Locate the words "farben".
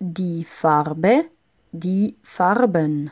2.22-3.10